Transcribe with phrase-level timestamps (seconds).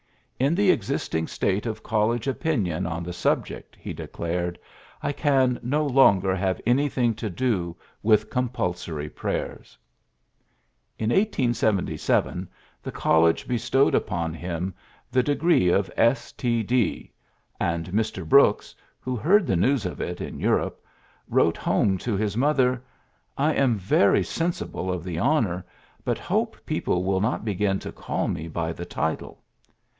[0.39, 4.57] ^^In the exist ing state of college opinion on the sub ject/' he declared,
[5.03, 9.77] ^^I can no longer have anji:hing to do with compulsory prayers."
[10.97, 12.49] In 1877
[12.81, 14.73] the college bestowed upon him
[15.11, 17.13] the degree of S.T.D.
[17.59, 18.27] 5 and IVIr.
[18.27, 20.83] Brooks who heard the news of it in Europe
[21.29, 22.83] wrote home to his mother,
[23.37, 25.63] "I am very sensible of the honor,
[26.03, 29.37] but hope people will not begin to call me by the title."